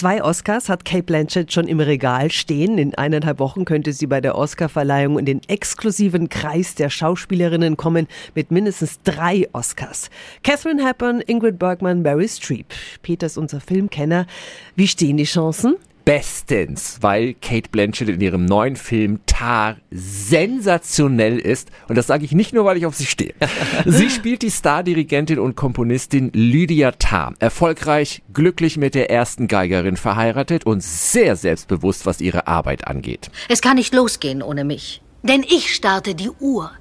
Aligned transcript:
Zwei 0.00 0.24
Oscars 0.24 0.70
hat 0.70 0.86
Kate 0.86 1.02
Blanchett 1.02 1.52
schon 1.52 1.68
im 1.68 1.78
Regal 1.78 2.30
stehen. 2.30 2.78
In 2.78 2.94
eineinhalb 2.94 3.38
Wochen 3.38 3.66
könnte 3.66 3.92
sie 3.92 4.06
bei 4.06 4.22
der 4.22 4.34
Oscarverleihung 4.34 5.18
in 5.18 5.26
den 5.26 5.42
exklusiven 5.46 6.30
Kreis 6.30 6.74
der 6.74 6.88
Schauspielerinnen 6.88 7.76
kommen 7.76 8.08
mit 8.34 8.50
mindestens 8.50 9.02
drei 9.02 9.46
Oscars. 9.52 10.08
Catherine 10.42 10.82
Hepburn, 10.86 11.20
Ingrid 11.20 11.58
Bergman, 11.58 12.00
Mary 12.00 12.28
Streep. 12.28 12.68
Peter 13.02 13.26
ist 13.26 13.36
unser 13.36 13.60
Filmkenner. 13.60 14.26
Wie 14.74 14.88
stehen 14.88 15.18
die 15.18 15.24
Chancen? 15.24 15.76
Bestens, 16.10 16.98
weil 17.02 17.34
Kate 17.34 17.70
Blanchett 17.70 18.08
in 18.08 18.20
ihrem 18.20 18.44
neuen 18.44 18.74
Film 18.74 19.20
Tar 19.26 19.76
sensationell 19.92 21.38
ist. 21.38 21.70
Und 21.86 21.96
das 21.96 22.08
sage 22.08 22.24
ich 22.24 22.32
nicht 22.32 22.52
nur, 22.52 22.64
weil 22.64 22.76
ich 22.76 22.84
auf 22.84 22.96
sie 22.96 23.06
stehe. 23.06 23.32
sie 23.86 24.10
spielt 24.10 24.42
die 24.42 24.50
Stardirigentin 24.50 25.38
und 25.38 25.54
Komponistin 25.54 26.32
Lydia 26.32 26.90
Tarr. 26.90 27.34
Erfolgreich, 27.38 28.22
glücklich 28.32 28.76
mit 28.76 28.96
der 28.96 29.08
ersten 29.08 29.46
Geigerin 29.46 29.96
verheiratet 29.96 30.66
und 30.66 30.82
sehr 30.82 31.36
selbstbewusst, 31.36 32.06
was 32.06 32.20
ihre 32.20 32.48
Arbeit 32.48 32.88
angeht. 32.88 33.30
Es 33.48 33.62
kann 33.62 33.76
nicht 33.76 33.94
losgehen 33.94 34.42
ohne 34.42 34.64
mich. 34.64 35.02
Denn 35.22 35.44
ich 35.44 35.72
starte 35.72 36.16
die 36.16 36.30
Uhr. 36.40 36.72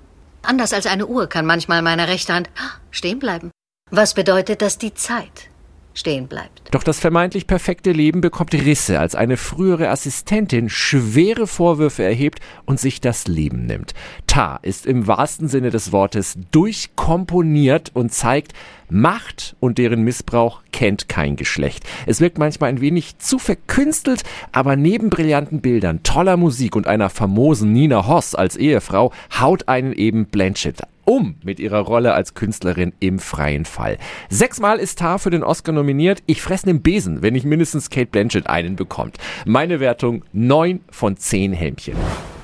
Anders 0.41 0.73
als 0.73 0.87
eine 0.87 1.05
Uhr 1.05 1.27
kann 1.27 1.45
manchmal 1.45 1.83
meine 1.83 2.07
rechte 2.07 2.33
Hand 2.33 2.49
stehen 2.89 3.19
bleiben. 3.19 3.51
Was 3.91 4.15
bedeutet 4.15 4.63
das 4.63 4.79
die 4.79 4.95
Zeit? 4.95 5.51
Stehen 5.93 6.27
bleibt. 6.27 6.61
Doch 6.71 6.83
das 6.83 6.99
vermeintlich 6.99 7.47
perfekte 7.47 7.91
Leben 7.91 8.21
bekommt 8.21 8.53
Risse, 8.53 8.99
als 8.99 9.15
eine 9.15 9.37
frühere 9.37 9.89
Assistentin 9.89 10.69
schwere 10.69 11.47
Vorwürfe 11.47 12.03
erhebt 12.03 12.39
und 12.65 12.79
sich 12.79 13.01
das 13.01 13.27
Leben 13.27 13.65
nimmt. 13.65 13.93
Ta 14.27 14.59
ist 14.61 14.85
im 14.85 15.07
wahrsten 15.07 15.47
Sinne 15.47 15.71
des 15.71 15.91
Wortes 15.91 16.37
durchkomponiert 16.51 17.91
und 17.93 18.13
zeigt, 18.13 18.53
Macht 18.91 19.55
und 19.59 19.77
deren 19.77 20.01
Missbrauch 20.01 20.63
kennt 20.71 21.09
kein 21.09 21.35
Geschlecht. 21.35 21.83
Es 22.07 22.21
wirkt 22.21 22.39
manchmal 22.39 22.69
ein 22.69 22.81
wenig 22.81 23.19
zu 23.19 23.37
verkünstelt, 23.37 24.23
aber 24.51 24.75
neben 24.75 25.11
brillanten 25.11 25.61
Bildern, 25.61 26.01
toller 26.01 26.37
Musik 26.37 26.75
und 26.75 26.87
einer 26.87 27.11
famosen 27.11 27.71
Nina 27.71 28.07
Hoss 28.07 28.33
als 28.33 28.55
Ehefrau 28.55 29.11
haut 29.39 29.67
einen 29.67 29.93
eben 29.93 30.25
Blanchett 30.25 30.81
um 31.09 31.35
mit 31.43 31.59
ihrer 31.59 31.79
Rolle 31.79 32.13
als 32.13 32.35
Künstlerin 32.35 32.93
im 32.99 33.17
freien 33.17 33.65
Fall. 33.65 33.97
Sechsmal 34.29 34.77
ist 34.77 34.99
Tar 34.99 35.17
für 35.17 35.31
den 35.31 35.43
Oscar 35.43 35.71
nominiert. 35.71 36.21
Ich 36.27 36.41
fresse 36.41 36.67
den 36.67 36.83
Besen, 36.83 37.23
wenn 37.23 37.33
nicht 37.33 37.45
mindestens 37.45 37.89
Kate 37.89 38.11
Blanchett 38.11 38.45
einen 38.47 38.75
bekommt. 38.75 39.17
Meine 39.43 39.79
Wertung 39.79 40.23
9 40.33 40.81
von 40.91 41.17
10 41.17 41.53
Helmchen. 41.53 41.95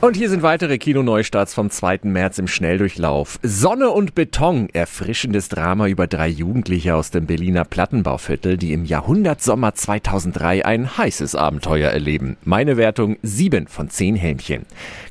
Und 0.01 0.15
hier 0.15 0.29
sind 0.29 0.43
weitere 0.43 0.77
Kinoneustarts 0.77 1.53
vom 1.53 1.69
2. 1.69 2.01
März 2.03 2.37
im 2.37 2.47
Schnelldurchlauf. 2.47 3.39
Sonne 3.41 3.89
und 3.89 4.13
Beton, 4.13 4.69
erfrischendes 4.73 5.49
Drama 5.49 5.87
über 5.87 6.05
drei 6.05 6.27
Jugendliche 6.27 6.95
aus 6.95 7.11
dem 7.11 7.25
Berliner 7.25 7.65
Plattenbauviertel, 7.65 8.57
die 8.57 8.73
im 8.73 8.85
Jahrhundertsommer 8.85 9.73
2003 9.73 10.65
ein 10.65 10.97
heißes 10.97 11.35
Abenteuer 11.35 11.89
erleben. 11.89 12.37
Meine 12.43 12.77
Wertung 12.77 13.17
7 13.23 13.67
von 13.67 13.89
10 13.89 14.15
Helmchen. 14.15 14.65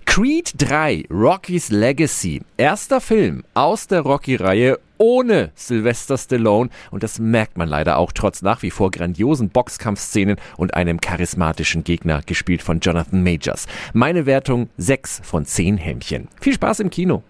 Creed 0.06 0.52
3, 0.58 1.06
Rocky's 1.10 1.70
Legacy. 1.70 2.42
Erster 2.56 3.00
Film 3.00 3.42
aus 3.54 3.88
der 3.88 4.02
Rocky-Reihe 4.02 4.78
ohne 4.96 5.50
Sylvester 5.56 6.16
Stallone 6.16 6.70
und 6.92 7.02
das 7.02 7.18
merkt 7.18 7.56
man 7.56 7.68
leider 7.68 7.98
auch 7.98 8.12
trotz 8.12 8.40
nach 8.40 8.62
wie 8.62 8.70
vor 8.70 8.92
grandiosen 8.92 9.48
Boxkampfszenen 9.48 10.36
und 10.56 10.74
einem 10.74 11.00
charismatischen 11.00 11.82
Gegner 11.82 12.20
gespielt 12.24 12.62
von 12.62 12.78
Jonathan 12.78 13.24
Majors. 13.24 13.66
Meine 13.92 14.24
Wertung 14.24 14.68
6 14.76 15.20
von 15.24 15.44
10 15.44 15.78
Hämmchen. 15.78 16.28
Viel 16.40 16.54
Spaß 16.54 16.80
im 16.80 16.90
Kino. 16.90 17.24